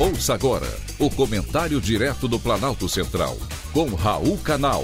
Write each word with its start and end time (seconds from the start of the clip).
Ouça 0.00 0.32
agora 0.32 0.66
o 0.98 1.10
comentário 1.10 1.78
direto 1.78 2.26
do 2.26 2.40
Planalto 2.40 2.88
Central, 2.88 3.36
com 3.70 3.84
Raul 3.94 4.38
Canal. 4.38 4.82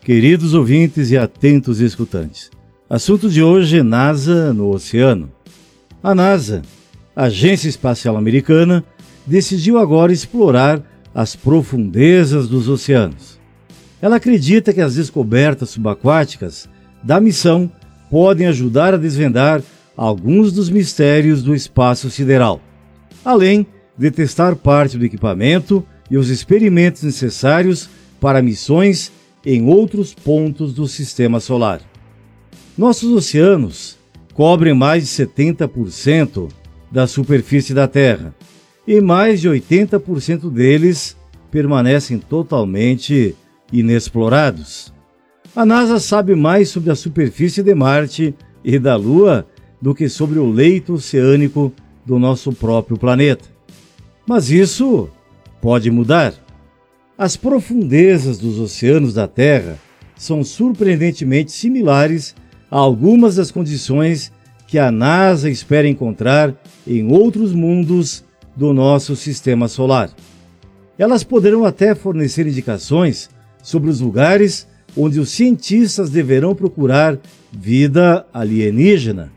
Queridos 0.00 0.54
ouvintes 0.54 1.12
e 1.12 1.16
atentos 1.16 1.78
escutantes, 1.78 2.50
assunto 2.90 3.30
de 3.30 3.40
hoje 3.40 3.80
NASA 3.80 4.52
no 4.52 4.70
oceano. 4.70 5.30
A 6.02 6.12
NASA, 6.12 6.62
Agência 7.14 7.68
Espacial 7.68 8.16
Americana, 8.16 8.84
decidiu 9.24 9.78
agora 9.78 10.12
explorar 10.12 10.82
as 11.14 11.36
profundezas 11.36 12.48
dos 12.48 12.68
oceanos. 12.68 13.38
Ela 14.00 14.16
acredita 14.16 14.72
que 14.72 14.80
as 14.80 14.96
descobertas 14.96 15.70
subaquáticas 15.70 16.68
da 17.04 17.20
missão 17.20 17.70
podem 18.12 18.46
ajudar 18.46 18.92
a 18.92 18.98
desvendar 18.98 19.62
alguns 19.96 20.52
dos 20.52 20.68
mistérios 20.68 21.42
do 21.42 21.54
espaço 21.54 22.10
sideral, 22.10 22.60
além 23.24 23.66
de 23.96 24.10
testar 24.10 24.54
parte 24.54 24.98
do 24.98 25.06
equipamento 25.06 25.82
e 26.10 26.18
os 26.18 26.28
experimentos 26.28 27.04
necessários 27.04 27.88
para 28.20 28.42
missões 28.42 29.10
em 29.46 29.66
outros 29.66 30.12
pontos 30.12 30.74
do 30.74 30.86
sistema 30.86 31.40
solar. 31.40 31.80
Nossos 32.76 33.10
oceanos 33.10 33.96
cobrem 34.34 34.74
mais 34.74 35.04
de 35.04 35.24
70% 35.24 36.50
da 36.90 37.06
superfície 37.06 37.72
da 37.72 37.88
Terra 37.88 38.34
e 38.86 39.00
mais 39.00 39.40
de 39.40 39.48
80% 39.48 40.50
deles 40.50 41.16
permanecem 41.50 42.18
totalmente 42.18 43.34
inexplorados. 43.72 44.92
A 45.54 45.66
NASA 45.66 46.00
sabe 46.00 46.34
mais 46.34 46.70
sobre 46.70 46.90
a 46.90 46.94
superfície 46.94 47.62
de 47.62 47.74
Marte 47.74 48.34
e 48.64 48.78
da 48.78 48.96
Lua 48.96 49.46
do 49.82 49.94
que 49.94 50.08
sobre 50.08 50.38
o 50.38 50.50
leito 50.50 50.94
oceânico 50.94 51.70
do 52.06 52.18
nosso 52.18 52.54
próprio 52.54 52.96
planeta. 52.96 53.44
Mas 54.26 54.50
isso 54.50 55.10
pode 55.60 55.90
mudar. 55.90 56.32
As 57.18 57.36
profundezas 57.36 58.38
dos 58.38 58.58
oceanos 58.58 59.12
da 59.12 59.28
Terra 59.28 59.78
são 60.16 60.42
surpreendentemente 60.42 61.52
similares 61.52 62.34
a 62.70 62.78
algumas 62.78 63.36
das 63.36 63.50
condições 63.50 64.32
que 64.66 64.78
a 64.78 64.90
NASA 64.90 65.50
espera 65.50 65.86
encontrar 65.86 66.54
em 66.86 67.12
outros 67.12 67.52
mundos 67.52 68.24
do 68.56 68.72
nosso 68.72 69.14
sistema 69.14 69.68
solar. 69.68 70.10
Elas 70.98 71.22
poderão 71.22 71.66
até 71.66 71.94
fornecer 71.94 72.46
indicações 72.46 73.28
sobre 73.62 73.90
os 73.90 74.00
lugares 74.00 74.66
onde 74.96 75.18
os 75.18 75.30
cientistas 75.30 76.10
deverão 76.10 76.54
procurar 76.54 77.18
vida 77.50 78.26
alienígena. 78.32 79.32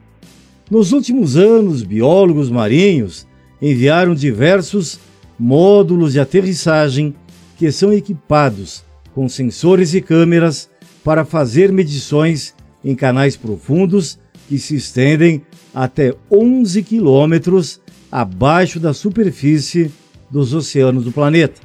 Nos 0.69 0.91
últimos 0.91 1.37
anos, 1.37 1.83
biólogos 1.83 2.49
marinhos 2.49 3.27
enviaram 3.61 4.15
diversos 4.15 4.99
módulos 5.37 6.13
de 6.13 6.19
aterrissagem 6.19 7.13
que 7.57 7.71
são 7.71 7.93
equipados 7.93 8.83
com 9.13 9.29
sensores 9.29 9.93
e 9.93 10.01
câmeras 10.01 10.69
para 11.03 11.23
fazer 11.23 11.71
medições 11.71 12.53
em 12.83 12.95
canais 12.95 13.37
profundos 13.37 14.19
que 14.47 14.57
se 14.57 14.75
estendem 14.75 15.41
até 15.73 16.13
11 16.31 16.83
quilômetros 16.83 17.79
abaixo 18.11 18.79
da 18.79 18.93
superfície 18.93 19.91
dos 20.29 20.53
oceanos 20.53 21.03
do 21.03 21.11
planeta, 21.11 21.61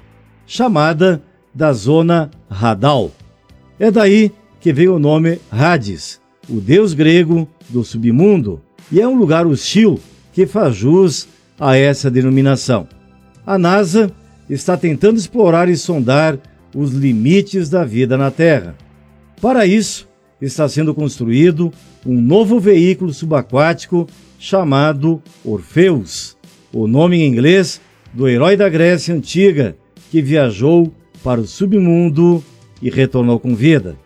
chamada 0.47 1.23
da 1.55 1.73
Zona 1.73 2.31
Radal. 2.49 3.13
É 3.81 3.91
daí 3.91 4.31
que 4.61 4.75
vem 4.75 4.89
o 4.89 4.99
nome 4.99 5.41
Hades, 5.51 6.21
o 6.47 6.61
deus 6.61 6.93
grego 6.93 7.49
do 7.71 7.83
submundo, 7.83 8.61
e 8.93 9.01
é 9.01 9.09
um 9.09 9.17
lugar 9.17 9.47
hostil 9.47 9.99
que 10.35 10.47
faz 10.47 10.77
jus 10.77 11.27
a 11.59 11.79
essa 11.79 12.11
denominação. 12.11 12.87
A 13.47 13.57
NASA 13.57 14.13
está 14.51 14.77
tentando 14.77 15.17
explorar 15.17 15.67
e 15.71 15.79
sondar 15.79 16.39
os 16.77 16.93
limites 16.93 17.71
da 17.71 17.83
vida 17.83 18.19
na 18.19 18.31
Terra. 18.31 18.77
Para 19.41 19.65
isso, 19.65 20.07
está 20.43 20.69
sendo 20.69 20.95
construído 20.95 21.73
um 22.05 22.21
novo 22.21 22.61
veículo 22.61 23.15
subaquático 23.15 24.07
chamado 24.39 25.23
Orpheus, 25.43 26.37
o 26.71 26.87
nome 26.87 27.17
em 27.17 27.27
inglês 27.27 27.81
do 28.13 28.29
herói 28.29 28.59
da 28.59 28.69
Grécia 28.69 29.15
antiga 29.15 29.75
que 30.11 30.21
viajou 30.21 30.93
para 31.25 31.41
o 31.41 31.47
submundo 31.47 32.45
e 32.81 32.91
retornou 32.91 33.39
com 33.39 33.55
vida. 33.55 33.97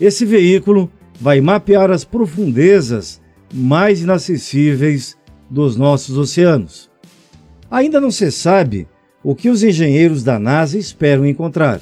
Esse 0.00 0.24
veículo 0.24 0.90
vai 1.20 1.40
mapear 1.40 1.90
as 1.90 2.04
profundezas 2.04 3.20
mais 3.52 4.00
inacessíveis 4.02 5.16
dos 5.48 5.76
nossos 5.76 6.16
oceanos. 6.16 6.90
Ainda 7.70 8.00
não 8.00 8.10
se 8.10 8.30
sabe 8.30 8.88
o 9.22 9.34
que 9.34 9.50
os 9.50 9.62
engenheiros 9.62 10.24
da 10.24 10.38
NASA 10.38 10.78
esperam 10.78 11.26
encontrar, 11.26 11.80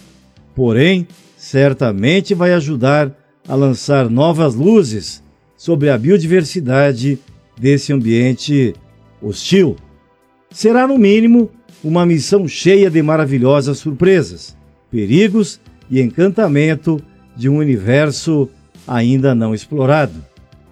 porém, 0.55 1.07
certamente 1.37 2.35
vai 2.35 2.53
ajudar 2.53 3.17
a 3.47 3.55
lançar 3.55 4.11
novas 4.11 4.55
luzes 4.55 5.23
sobre 5.57 5.89
a 5.89 5.97
biodiversidade 5.97 7.19
desse 7.59 7.93
ambiente 7.93 8.75
hostil. 9.23 9.77
Será, 10.51 10.87
no 10.87 10.99
mínimo, 10.99 11.51
uma 11.83 12.05
missão 12.05 12.49
cheia 12.49 12.91
de 12.91 13.01
maravilhosas 13.03 13.79
surpresas, 13.79 14.57
perigos 14.91 15.61
e 15.91 16.01
encantamento 16.01 17.03
de 17.37 17.49
um 17.49 17.57
universo 17.57 18.49
ainda 18.87 19.35
não 19.35 19.55
explorado. 19.55 20.25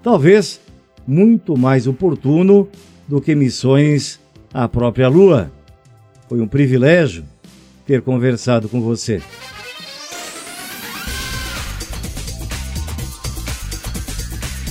Talvez 0.02 0.60
muito 1.06 1.56
mais 1.56 1.86
oportuno 1.86 2.68
do 3.06 3.20
que 3.20 3.34
missões 3.34 4.18
à 4.52 4.68
própria 4.68 5.08
Lua. 5.08 5.50
Foi 6.28 6.40
um 6.40 6.48
privilégio 6.48 7.24
ter 7.86 8.02
conversado 8.02 8.68
com 8.68 8.80
você. 8.80 9.22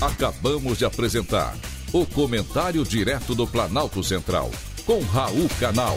Acabamos 0.01 0.77
de 0.77 0.85
apresentar 0.85 1.55
o 1.93 2.05
Comentário 2.05 2.83
Direto 2.83 3.33
do 3.33 3.47
Planalto 3.47 4.03
Central, 4.03 4.51
com 4.85 4.99
Raul 4.99 5.47
Canal. 5.59 5.95